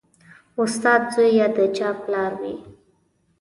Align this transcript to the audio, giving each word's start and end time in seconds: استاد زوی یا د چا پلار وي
استاد 0.61 1.01
زوی 1.15 1.29
یا 1.39 1.47
د 1.57 1.57
چا 1.77 1.89
پلار 2.01 2.31
وي 2.41 2.55